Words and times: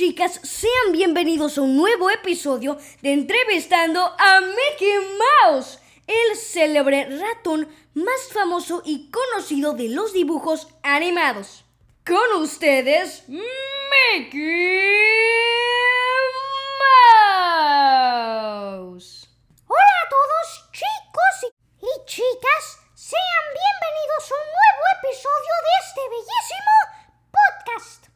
chicas, 0.00 0.40
sean 0.42 0.92
bienvenidos 0.92 1.58
a 1.58 1.60
un 1.60 1.76
nuevo 1.76 2.08
episodio 2.08 2.78
de 3.02 3.12
Entrevistando 3.12 4.00
a 4.00 4.40
Mickey 4.40 4.94
Mouse, 5.44 5.78
el 6.06 6.38
célebre 6.38 7.18
ratón 7.18 7.68
más 7.92 8.28
famoso 8.32 8.80
y 8.86 9.10
conocido 9.10 9.74
de 9.74 9.90
los 9.90 10.14
dibujos 10.14 10.68
animados. 10.82 11.66
Con 12.06 12.40
ustedes, 12.40 13.24
Mickey 13.28 13.42
Mouse. 18.78 19.28
Hola 19.66 20.00
a 20.02 20.08
todos 20.08 20.64
chicos 20.72 21.42
y, 21.42 21.48
y 21.84 21.90
chicas, 22.06 22.78
sean 22.94 23.44
bienvenidos 23.52 24.32
a 24.32 24.34
un 24.34 24.48
nuevo 24.48 24.82
episodio 24.96 25.54
de 25.60 25.72
este 25.84 26.00
bellísimo 26.08 26.72
podcast. 27.30 28.10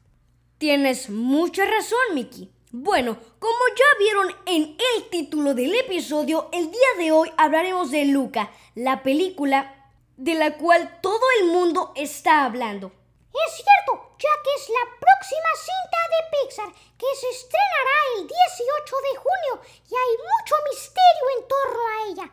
Tienes 0.65 1.11
mucha 1.11 1.67
razón, 1.67 2.15
Mickey. 2.15 2.51
Bueno, 2.73 3.19
como 3.39 3.63
ya 3.77 3.99
vieron 3.99 4.35
en 4.47 4.79
el 4.95 5.11
título 5.11 5.53
del 5.53 5.75
episodio, 5.75 6.49
el 6.55 6.71
día 6.71 6.91
de 6.97 7.13
hoy 7.13 7.31
hablaremos 7.37 7.91
de 7.91 8.07
Luca, 8.07 8.51
la 8.75 9.03
película 9.03 9.93
de 10.17 10.33
la 10.33 10.57
cual 10.57 11.01
todo 11.03 11.21
el 11.39 11.49
mundo 11.49 11.93
está 11.97 12.47
hablando. 12.47 12.91
Es 13.29 13.57
cierto, 13.57 14.17
ya 14.19 14.31
que 14.43 14.55
es 14.57 14.71
la 14.71 14.85
próxima 14.97 15.51
cinta 15.69 16.01
de 16.09 16.21
Pixar 16.33 16.73
que 16.97 17.11
se 17.13 17.29
estrenará 17.29 17.97
el 18.17 18.27
18 18.27 18.97
de 19.05 19.17
junio 19.21 19.61
y 19.69 19.93
hay 19.93 20.13
mucho 20.17 20.55
misterio 20.73 21.25
en 21.37 21.47
torno 21.47 21.81
a 21.85 21.97
ella. 22.09 22.27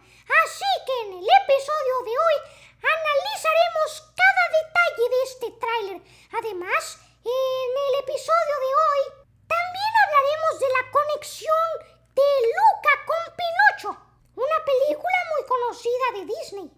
Así 0.46 0.72
que 0.88 0.96
en 1.04 1.20
el 1.20 1.28
episodio 1.44 1.96
de 2.08 2.16
hoy 2.16 2.38
analizaremos 2.80 3.90
cada 4.16 4.46
detalle 4.56 5.06
de 5.12 5.20
este 5.28 5.52
tráiler. 5.60 6.02
Además, 6.32 6.98
en 7.24 7.72
el 7.88 8.00
episodio 8.02 8.56
de 8.66 8.72
hoy 8.82 9.02
también 9.48 9.92
hablaremos 10.04 10.60
de 10.60 10.70
la 10.70 10.92
conexión 10.92 11.68
de 12.16 12.30
Luca 12.50 12.94
con 13.06 13.36
Pinocho, 13.38 14.02
una 14.36 14.66
película 14.66 15.18
muy 15.30 15.48
conocida 15.48 16.06
de 16.16 16.26
Disney. 16.26 16.72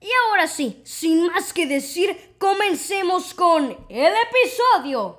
Y 0.00 0.10
ahora 0.12 0.46
sí, 0.46 0.82
sin 0.84 1.26
más 1.28 1.47
que 1.58 1.66
decir, 1.66 2.36
comencemos 2.38 3.34
con 3.34 3.64
el 3.88 4.12
episodio. 4.30 5.18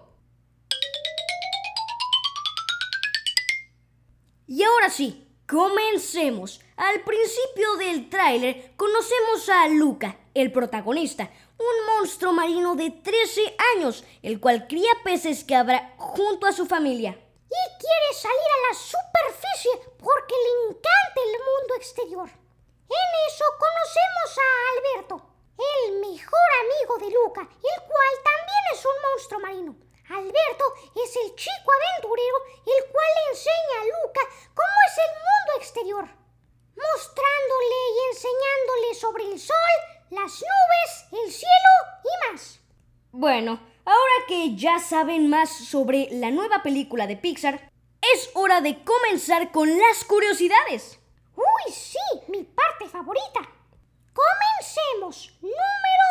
Y 4.48 4.64
ahora 4.64 4.90
sí, 4.90 5.28
comencemos. 5.46 6.62
Al 6.78 7.02
principio 7.02 7.76
del 7.76 8.10
tráiler 8.10 8.72
conocemos 8.78 9.50
a 9.50 9.68
Luca, 9.68 10.18
el 10.34 10.54
protagonista, 10.54 11.30
un 11.58 11.98
monstruo 11.98 12.32
marino 12.32 12.74
de 12.78 12.90
13 12.90 13.58
años, 13.76 14.06
el 14.24 14.40
cual 14.40 14.66
cría 14.70 14.92
peces 15.04 15.46
habrá 15.52 15.94
junto 15.98 16.48
a 16.48 16.54
su 16.54 16.66
familia. 16.66 17.20
Y 17.20 17.82
quiere 17.82 18.14
salir 18.14 18.38
a 18.38 18.70
la 18.70 18.80
superficie 18.80 19.72
porque 19.98 20.36
le 20.36 20.70
encanta 20.70 21.20
el 21.22 21.32
mundo 21.34 21.76
exterior. 21.76 22.30
En 22.30 23.10
eso 23.28 23.44
conocemos 23.60 24.38
a 24.38 25.00
Alberto, 25.02 25.39
el 25.60 26.00
mejor 26.00 26.50
amigo 26.64 26.98
de 26.98 27.12
Luca, 27.12 27.42
el 27.42 27.84
cual 27.84 28.14
también 28.24 28.64
es 28.74 28.86
un 28.86 29.02
monstruo 29.02 29.40
marino. 29.40 29.76
Alberto 30.10 30.66
es 30.96 31.16
el 31.18 31.36
chico 31.36 31.70
aventurero 31.72 32.38
el 32.66 32.92
cual 32.92 33.08
le 33.16 33.30
enseña 33.32 33.76
a 33.82 33.86
Luca 33.86 34.22
cómo 34.56 34.78
es 34.88 34.98
el 34.98 35.12
mundo 35.20 35.52
exterior, 35.58 36.06
mostrándole 36.76 37.80
y 37.94 38.00
enseñándole 38.10 38.96
sobre 38.96 39.24
el 39.32 39.40
sol, 39.40 39.76
las 40.10 40.42
nubes, 40.42 41.24
el 41.24 41.32
cielo 41.32 41.74
y 42.04 42.32
más. 42.32 42.60
Bueno, 43.12 43.60
ahora 43.86 44.26
que 44.28 44.56
ya 44.56 44.80
saben 44.80 45.30
más 45.30 45.50
sobre 45.50 46.08
la 46.12 46.32
nueva 46.32 46.64
película 46.64 47.06
de 47.06 47.18
Pixar, 47.18 47.70
es 48.14 48.32
hora 48.34 48.62
de 48.62 48.84
comenzar 48.84 49.52
con 49.52 49.70
las 49.70 50.04
curiosidades. 50.06 51.00
Uy, 51.36 51.72
sí, 51.72 51.98
mi 52.30 52.44
parte 52.44 52.88
favorita. 52.88 53.59
Comencemos. 54.20 55.32
Número 55.42 56.08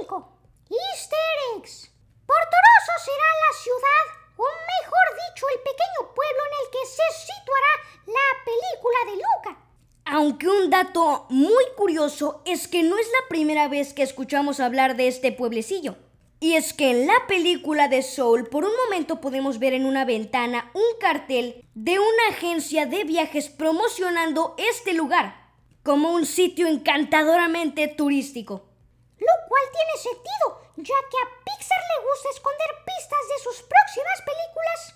5. 0.00 0.32
Easter 0.70 1.18
eggs. 1.56 1.90
Portoroso 2.26 2.92
será 3.04 3.28
la 3.44 3.58
ciudad, 3.58 4.04
o 4.36 4.44
mejor 4.44 5.06
dicho, 5.26 5.46
el 5.52 5.60
pequeño 5.60 6.14
pueblo 6.14 6.42
en 6.46 6.54
el 6.60 6.70
que 6.70 6.86
se 6.86 7.32
situará 7.32 7.72
la 8.06 8.28
película 8.44 8.98
de 9.06 9.16
Luca. 9.16 9.64
Aunque 10.04 10.48
un 10.48 10.70
dato 10.70 11.26
muy 11.30 11.64
curioso 11.76 12.42
es 12.44 12.68
que 12.68 12.82
no 12.82 12.96
es 12.98 13.06
la 13.08 13.28
primera 13.28 13.66
vez 13.66 13.92
que 13.92 14.02
escuchamos 14.02 14.60
hablar 14.60 14.96
de 14.96 15.08
este 15.08 15.32
pueblecillo. 15.32 15.96
Y 16.40 16.54
es 16.54 16.72
que 16.72 16.90
en 16.90 17.08
la 17.08 17.26
película 17.26 17.88
de 17.88 18.02
Soul 18.02 18.48
por 18.48 18.64
un 18.64 18.76
momento 18.84 19.20
podemos 19.20 19.58
ver 19.58 19.72
en 19.72 19.84
una 19.84 20.04
ventana 20.04 20.70
un 20.74 20.98
cartel 21.00 21.64
de 21.74 21.98
una 21.98 22.28
agencia 22.30 22.86
de 22.86 23.02
viajes 23.02 23.48
promocionando 23.48 24.54
este 24.58 24.92
lugar 24.92 25.47
como 25.88 26.10
un 26.10 26.26
sitio 26.26 26.66
encantadoramente 26.66 27.88
turístico. 27.88 28.68
Lo 29.16 29.48
cual 29.48 29.62
tiene 29.72 29.96
sentido, 29.96 30.60
ya 30.76 30.94
que 31.10 31.16
a 31.16 31.44
Pixar 31.46 31.78
le 31.78 32.06
gusta 32.06 32.28
esconder 32.28 32.68
pistas 32.84 33.20
de 33.30 33.42
sus 33.42 33.62
próximas 33.62 34.20
películas 34.20 34.94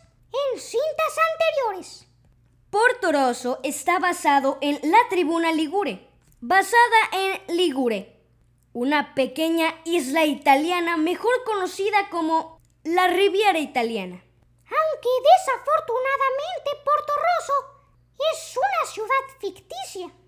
en 0.52 0.60
cintas 0.60 1.18
anteriores. 1.32 2.06
Portoroso 2.68 3.58
está 3.62 4.00
basado 4.00 4.58
en 4.60 4.80
la 4.82 4.98
tribuna 5.08 5.50
Ligure, 5.52 6.10
basada 6.42 7.00
en 7.12 7.56
Ligure, 7.56 8.20
una 8.74 9.14
pequeña 9.14 9.74
isla 9.86 10.26
italiana 10.26 10.98
mejor 10.98 11.42
conocida 11.46 12.10
como 12.10 12.60
la 12.84 13.06
Riviera 13.06 13.58
Italiana. 13.58 14.22
Aunque 14.66 15.08
desafortunadamente 15.38 16.70
Porto 16.84 17.12
Rosso 17.16 17.54
es 18.34 18.58
una 18.58 18.92
ciudad 18.92 19.38
ficticia. 19.40 20.21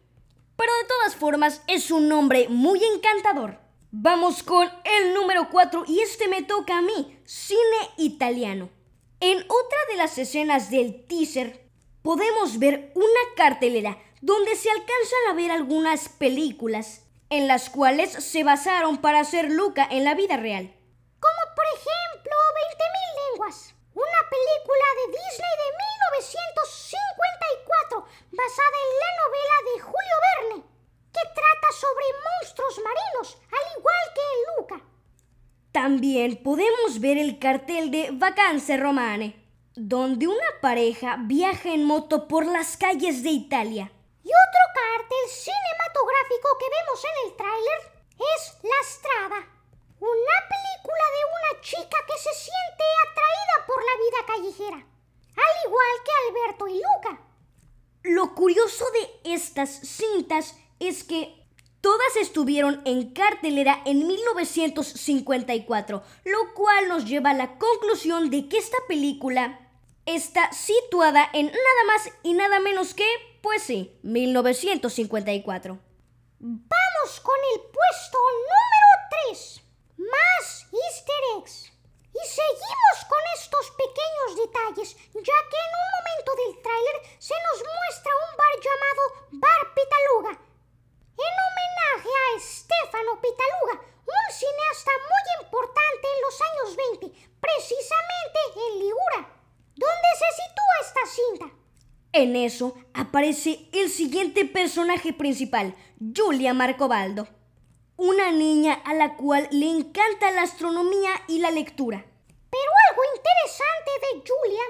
Pero 0.56 0.72
de 0.76 0.88
todas 0.88 1.16
formas 1.16 1.62
es 1.66 1.90
un 1.90 2.08
nombre 2.08 2.48
muy 2.48 2.82
encantador. 2.84 3.58
Vamos 3.90 4.42
con 4.42 4.68
el 4.84 5.14
número 5.14 5.48
4 5.50 5.84
y 5.86 6.00
este 6.00 6.28
me 6.28 6.42
toca 6.42 6.78
a 6.78 6.82
mí, 6.82 7.18
cine 7.24 7.60
italiano. 7.96 8.68
En 9.20 9.38
otra 9.38 9.78
de 9.90 9.96
las 9.96 10.18
escenas 10.18 10.70
del 10.70 11.06
teaser 11.06 11.68
podemos 12.02 12.58
ver 12.58 12.92
una 12.94 13.34
cartelera 13.36 13.98
donde 14.20 14.56
se 14.56 14.70
alcanzan 14.70 15.30
a 15.30 15.34
ver 15.34 15.50
algunas 15.50 16.08
películas 16.08 17.02
en 17.30 17.48
las 17.48 17.70
cuales 17.70 18.10
se 18.10 18.44
basaron 18.44 18.98
para 18.98 19.20
hacer 19.20 19.50
Luca 19.50 19.86
en 19.90 20.04
la 20.04 20.14
vida 20.14 20.36
real. 20.36 20.74
Como 21.20 21.54
por 21.54 21.64
ejemplo 21.66 22.32
20.000 22.72 23.32
lenguas, 23.32 23.74
una 23.94 24.20
película 24.28 24.86
de 24.98 25.04
Disney 25.14 25.54
de 25.62 25.68
1954 25.94 28.04
basada 28.32 28.76
en 28.84 28.90
la 29.02 29.10
novela 29.22 29.56
de 29.68 29.74
Julio 29.80 30.16
Verne, 30.24 30.58
que 31.12 31.24
trata 31.34 31.68
sobre 31.72 32.06
monstruos 32.26 32.76
marinos, 32.82 33.38
al 33.50 33.66
igual 33.78 34.04
que 34.14 34.20
en 34.20 34.40
Luca. 34.50 34.78
También 35.72 36.42
podemos 36.42 37.00
ver 37.00 37.18
el 37.18 37.38
cartel 37.38 37.90
de 37.90 38.10
Vacanze 38.12 38.76
Romane, 38.76 39.44
donde 39.76 40.28
una 40.28 40.60
pareja 40.60 41.16
viaja 41.18 41.70
en 41.70 41.84
moto 41.84 42.28
por 42.28 42.46
las 42.46 42.76
calles 42.76 43.22
de 43.22 43.30
Italia. 43.30 43.90
Y 44.22 44.28
otro 44.28 44.60
cartel 44.74 45.28
cinematográfico 45.28 46.58
que 46.58 46.68
vemos 46.70 47.04
en 47.04 47.10
el 47.26 47.34
tráiler 47.36 47.80
es 48.18 48.56
La 48.62 48.82
Strada, 48.84 49.48
una 49.98 50.48
película 50.48 51.04
de 51.14 51.24
una 51.34 51.60
chica 51.60 51.98
que 52.06 52.18
se 52.18 52.32
siente 52.32 52.84
atraída 53.08 53.66
por 53.66 53.82
la 53.82 53.96
vida 53.98 54.24
callejera, 54.26 54.76
al 54.76 55.56
igual 55.66 56.02
que 56.04 56.12
Alberto 56.28 56.68
y 56.68 56.74
Luca. 56.74 57.18
Lo 58.04 58.34
curioso 58.34 58.84
de 58.92 59.10
estas 59.54 59.86
cintas 59.88 60.56
es 60.80 61.04
que 61.04 61.32
todas 61.80 62.16
estuvieron 62.20 62.82
en 62.84 63.14
cartelera 63.14 63.80
en 63.84 64.04
1954, 64.04 66.02
lo 66.24 66.54
cual 66.54 66.88
nos 66.88 67.04
lleva 67.04 67.30
a 67.30 67.34
la 67.34 67.56
conclusión 67.56 68.30
de 68.30 68.48
que 68.48 68.58
esta 68.58 68.78
película 68.88 69.60
está 70.06 70.52
situada 70.52 71.30
en 71.32 71.46
nada 71.46 71.84
más 71.86 72.10
y 72.24 72.32
nada 72.32 72.58
menos 72.58 72.94
que 72.94 73.06
pues 73.42 73.62
sí, 73.62 73.96
1954. 74.02 75.78
Vamos 76.40 77.20
con 77.22 77.36
el 77.54 77.60
puesto 77.60 78.18
número 78.50 78.90
3. 79.28 79.62
Más 79.98 80.66
easter 80.72 81.22
eggs. 81.38 81.74
Y 82.14 82.26
seguimos 82.26 82.96
con 83.08 83.18
estos 83.34 83.70
pequeños 83.72 84.36
detalles, 84.38 84.96
ya 85.14 85.38
que 85.50 85.58
en 85.66 85.72
un 85.82 85.88
momento 85.98 86.30
del 86.38 86.62
tráiler 86.62 86.96
se 87.18 87.34
nos 87.34 87.58
muestra 87.58 88.12
un 88.14 88.36
bar 88.38 88.54
llamado 88.62 89.02
Bar 89.42 89.74
Pitaluga, 89.74 90.30
en 90.30 91.34
homenaje 91.42 92.12
a 92.14 92.38
Stefano 92.38 93.20
Pitaluga, 93.20 93.82
un 94.06 94.26
cineasta 94.30 94.92
muy 95.10 95.24
importante 95.42 96.06
en 96.06 96.20
los 96.22 96.36
años 96.40 96.76
20, 97.02 97.28
precisamente 97.40 98.38
en 98.54 98.78
Ligura, 98.78 99.20
donde 99.74 100.10
se 100.22 100.30
sitúa 100.38 100.74
esta 100.80 101.04
cinta. 101.06 101.46
En 102.16 102.36
eso 102.36 102.76
aparece 102.92 103.68
el 103.72 103.90
siguiente 103.90 104.44
personaje 104.44 105.12
principal, 105.12 105.74
Julia 106.16 106.54
Marcobaldo, 106.54 107.26
una 107.96 108.30
niña 108.30 108.74
a 108.84 108.94
la 108.94 109.16
cual 109.16 109.48
le 109.50 109.68
encanta 109.68 110.30
la 110.30 110.42
astronomía 110.42 111.10
y 111.26 111.40
la 111.40 111.50
lectura. 111.50 112.04
Pero 112.50 112.70
algo 112.88 113.02
interesante 113.16 113.90
de 114.00 114.30
Julia 114.30 114.62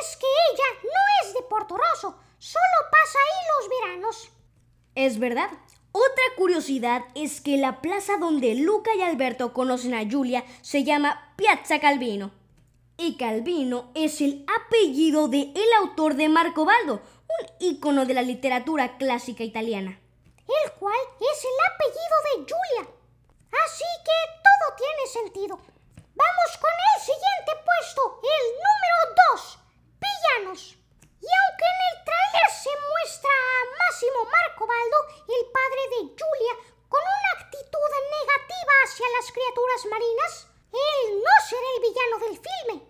es 0.00 0.16
que 0.16 0.26
ella 0.50 0.64
no 0.82 1.28
es 1.28 1.34
de 1.34 1.42
Porto 1.42 1.76
Rosso, 1.76 2.18
solo 2.38 2.90
pasa 2.90 3.18
ahí 3.20 3.46
los 3.60 3.68
veranos. 3.80 4.30
Es 4.96 5.20
verdad. 5.20 5.50
Otra 5.92 6.24
curiosidad 6.36 7.04
es 7.14 7.40
que 7.40 7.58
la 7.58 7.80
plaza 7.80 8.16
donde 8.16 8.56
Luca 8.56 8.90
y 8.96 9.02
Alberto 9.02 9.52
conocen 9.52 9.94
a 9.94 10.02
Julia 10.10 10.44
se 10.62 10.82
llama 10.82 11.32
Piazza 11.36 11.78
Calvino. 11.78 12.32
Y 13.00 13.16
Calvino 13.16 13.92
es 13.94 14.20
el 14.20 14.44
apellido 14.50 15.28
de 15.28 15.54
autor 15.80 16.16
de 16.16 16.28
Marco 16.28 16.64
Baldo, 16.64 16.94
un 16.98 17.46
ícono 17.60 18.04
de 18.06 18.12
la 18.12 18.22
literatura 18.22 18.98
clásica 18.98 19.44
italiana. 19.44 20.00
El 20.48 20.72
cual 20.72 20.98
es 21.22 21.38
el 21.46 21.56
apellido 21.70 22.16
de 22.26 22.34
Julia. 22.42 22.90
Así 23.64 23.86
que 24.02 24.18
todo 24.42 24.66
tiene 24.74 25.06
sentido. 25.06 25.54
Vamos 25.94 26.50
con 26.58 26.74
el 26.74 26.98
siguiente 26.98 27.52
puesto, 27.62 28.18
el 28.18 28.44
número 28.66 28.98
2, 29.30 29.58
villanos. 30.02 30.74
Y 31.22 31.30
aunque 31.30 31.66
en 31.70 31.80
el 31.86 31.96
tráiler 32.02 32.50
se 32.50 32.74
muestra 32.82 33.30
a 33.30 33.78
Máximo 33.78 34.26
Marcobaldo, 34.26 34.98
el 35.22 35.42
padre 35.54 35.82
de 35.94 36.00
Julia, 36.18 36.54
con 36.90 36.98
una 36.98 37.30
actitud 37.46 37.90
negativa 38.10 38.72
hacia 38.82 39.06
las 39.14 39.30
criaturas 39.30 39.82
marinas, 39.86 40.48
él 40.72 41.22
no 41.22 41.34
será 41.46 41.68
el 41.76 41.82
villano 41.86 42.16
del 42.26 42.36
filme. 42.42 42.88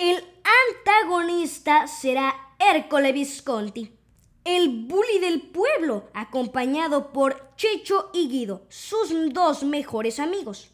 El 0.00 0.42
antagonista 0.70 1.76
será 1.90 2.34
Ercole 2.58 3.12
Visconti, 3.12 3.96
el 4.44 4.86
bully 4.86 5.18
del 5.18 5.42
pueblo, 5.42 6.08
acompañado 6.14 7.12
por 7.12 7.54
Checho 7.56 8.10
y 8.12 8.28
Guido, 8.28 8.62
sus 8.68 9.12
dos 9.32 9.62
mejores 9.64 10.18
amigos, 10.20 10.70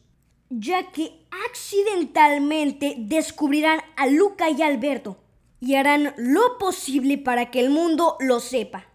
ya 0.51 0.93
que 0.93 1.27
accidentalmente 1.49 2.95
descubrirán 2.99 3.81
a 3.97 4.07
Luca 4.07 4.51
y 4.51 4.63
Alberto 4.63 5.17
y 5.61 5.75
harán 5.75 6.15
lo 6.17 6.59
posible 6.59 7.19
para 7.19 7.51
que 7.51 7.61
el 7.61 7.71
mundo 7.71 8.17
lo 8.21 8.41
sepa. 8.41 8.87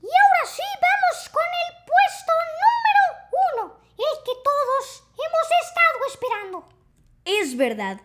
Y 0.00 0.06
ahora 0.06 0.46
sí, 0.46 0.62
vamos 0.80 1.28
con 1.30 1.42
el 1.42 1.84
puesto 1.84 2.32
número 2.62 3.64
uno, 3.64 3.80
el 3.90 4.24
que 4.24 4.32
todos 4.42 5.02
hemos 5.12 5.48
estado 5.66 5.98
esperando. 6.12 6.68
Es 7.24 7.56
verdad. 7.56 8.00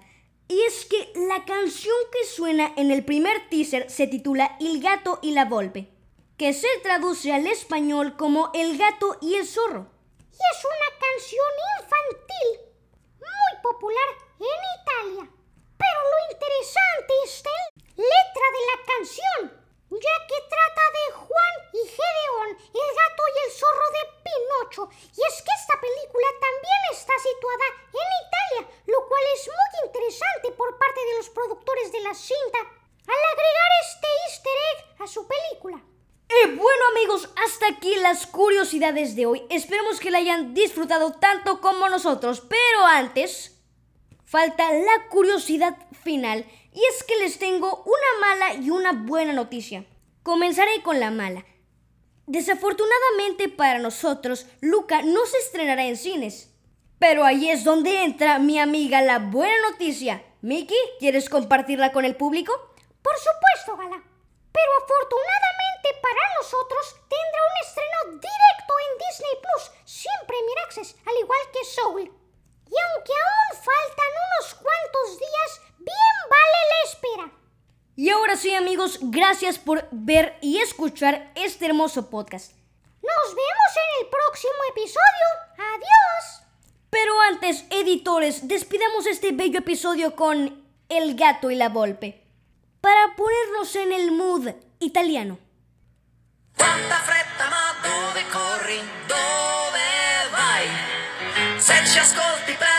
Y 0.51 0.63
es 0.63 0.85
que 0.85 1.13
la 1.15 1.45
canción 1.45 1.95
que 2.11 2.25
suena 2.25 2.73
en 2.75 2.89
el 2.89 3.05
primer 3.05 3.49
teaser 3.49 3.87
se 3.87 4.07
titula 4.07 4.57
El 4.59 4.81
gato 4.81 5.19
y 5.21 5.33
la 5.33 5.45
volpe, 5.45 5.93
que 6.39 6.53
se 6.53 6.67
traduce 6.81 7.31
al 7.31 7.45
español 7.45 8.17
como 8.17 8.49
El 8.55 8.75
gato 8.79 9.15
y 9.21 9.35
el 9.35 9.45
zorro. 9.45 9.85
Y 10.33 10.41
es 10.51 10.65
una 10.65 10.89
canción 10.97 11.51
infantil, 11.77 12.73
muy 13.19 13.61
popular 13.61 14.09
en 14.39 14.59
Italia. 14.81 15.31
Pero 15.77 15.99
lo 16.11 16.33
interesante 16.33 17.13
es 17.25 17.43
la 17.45 18.03
letra 18.03 18.45
de 18.49 18.61
la 18.71 18.77
canción, 18.89 19.59
ya 19.91 20.15
que 20.27 20.39
trata 20.49 20.83
de 20.97 21.05
Juan 21.13 21.55
y 21.73 21.81
Gedeón, 21.87 22.49
el 22.57 22.89
gato 22.95 23.23
y 23.29 23.37
el 23.45 23.51
zorro 23.51 23.87
de 23.89 24.03
Pinocho 24.23 24.89
es 24.93 25.41
que 25.41 25.53
esta 25.57 25.81
película 25.81 26.27
también 26.39 26.81
está 26.91 27.13
situada 27.17 27.67
en 27.89 28.09
Italia, 28.21 28.61
lo 28.85 29.07
cual 29.07 29.23
es 29.33 29.47
muy 29.47 29.87
interesante 29.87 30.51
por 30.51 30.77
parte 30.77 31.01
de 31.05 31.15
los 31.17 31.29
productores 31.29 31.91
de 31.91 32.01
la 32.01 32.13
cinta 32.13 32.59
al 32.59 33.21
agregar 33.33 33.71
este 33.81 34.07
easter 34.27 34.57
egg 34.71 35.01
a 35.01 35.07
su 35.07 35.27
película. 35.27 35.81
Y 36.29 36.55
bueno 36.55 36.83
amigos, 36.91 37.29
hasta 37.43 37.67
aquí 37.69 37.95
las 38.09 38.25
curiosidades 38.25 39.15
de 39.15 39.27
hoy. 39.27 39.43
Esperemos 39.51 39.99
que 39.99 40.09
la 40.09 40.17
hayan 40.17 40.55
disfrutado 40.55 41.11
tanto 41.13 41.61
como 41.61 41.89
nosotros. 41.89 42.41
Pero 42.41 42.85
antes, 42.87 43.61
falta 44.25 44.73
la 44.73 45.09
curiosidad 45.09 45.77
final 46.03 46.43
y 46.73 46.79
es 46.89 47.03
que 47.03 47.17
les 47.17 47.37
tengo 47.37 47.83
una 47.85 48.27
mala 48.27 48.53
y 48.55 48.71
una 48.71 48.93
buena 48.93 49.33
noticia. 49.33 49.85
Comenzaré 50.23 50.81
con 50.81 50.99
la 50.99 51.11
mala. 51.11 51.45
Desafortunadamente 52.25 53.47
para 53.47 53.77
nosotros, 53.77 54.47
Luca 54.59 55.03
no 55.03 55.23
se 55.27 55.37
estrenará 55.37 55.85
en 55.85 55.95
cines. 55.95 56.49
Pero 56.97 57.23
ahí 57.23 57.51
es 57.51 57.63
donde 57.63 58.03
entra 58.03 58.39
mi 58.39 58.57
amiga 58.57 59.03
la 59.03 59.19
buena 59.19 59.69
noticia. 59.69 60.23
Miki, 60.41 60.75
¿quieres 60.99 61.29
compartirla 61.29 61.91
con 61.91 62.05
el 62.05 62.15
público? 62.15 62.53
Por 63.03 63.13
supuesto, 63.17 63.77
Gala. 63.77 64.08
Pero 64.59 64.71
afortunadamente 64.83 65.87
para 66.01 66.23
nosotros 66.37 66.95
tendrá 67.07 67.41
un 67.49 67.57
estreno 67.65 67.99
directo 68.27 68.73
en 68.83 68.91
Disney 68.99 69.35
Plus, 69.39 69.63
siempre 69.85 70.35
Miraxes, 70.47 70.95
al 71.05 71.15
igual 71.17 71.39
que 71.53 71.63
Soul. 71.63 72.01
Y 72.03 72.75
aunque 72.85 73.13
aún 73.23 73.51
faltan 73.55 74.11
unos 74.27 74.55
cuantos 74.55 75.17
días, 75.17 75.51
bien 75.77 76.15
vale 76.29 76.59
la 76.71 76.89
espera. 76.91 77.31
Y 77.95 78.09
ahora 78.09 78.35
sí 78.35 78.53
amigos, 78.53 78.99
gracias 79.01 79.57
por 79.57 79.87
ver 79.91 80.37
y 80.41 80.57
escuchar 80.59 81.31
este 81.35 81.65
hermoso 81.65 82.09
podcast. 82.09 82.51
Nos 83.01 83.27
vemos 83.29 83.71
en 83.77 84.03
el 84.03 84.09
próximo 84.09 84.59
episodio. 84.71 85.25
Adiós. 85.55 86.43
Pero 86.89 87.21
antes, 87.21 87.63
editores, 87.69 88.47
despidamos 88.49 89.05
este 89.05 89.31
bello 89.31 89.59
episodio 89.59 90.17
con 90.17 90.67
El 90.89 91.15
gato 91.15 91.49
y 91.49 91.55
la 91.55 91.69
volpe. 91.69 92.28
Para 92.81 93.15
ponernos 93.15 93.75
en 93.75 93.91
el 93.91 94.11
mood 94.11 94.47
italiano. 94.79 95.37
Quanta 96.55 96.95
fretta 96.95 97.49
ma 97.49 97.75
dove 97.81 98.23
corri? 98.31 98.79
Dove 99.07 100.29
vai? 100.31 100.67
Se 101.57 101.85
ci 101.85 101.99
ascolti 101.99 102.53
per 102.53 102.78